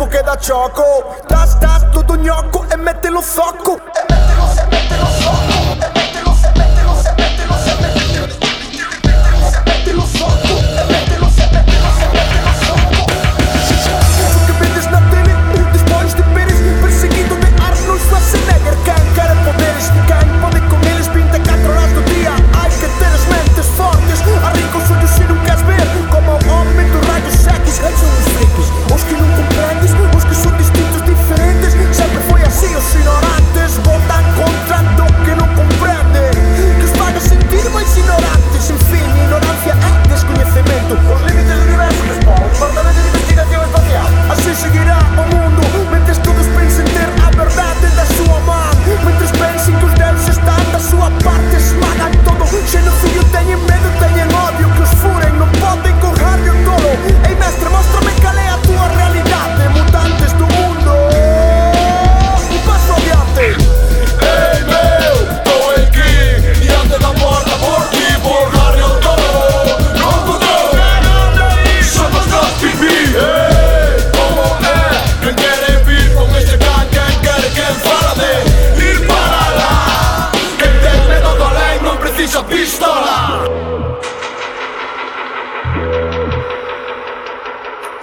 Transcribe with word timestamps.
fuoco 0.00 0.06
che 0.06 0.22
da 0.22 0.36
cioco. 0.36 1.16
Tash 1.26 1.58
tash 1.58 1.90
tutto 1.90 2.16
gnocco 2.16 2.64
e 2.70 2.76
mettilo 2.76 3.20
socco. 3.20 3.76
E 3.76 4.09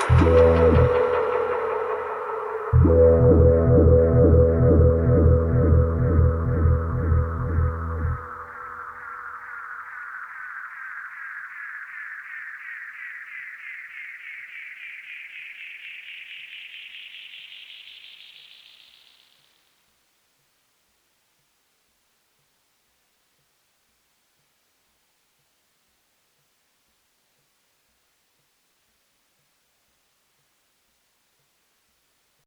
Música 0.10 0.57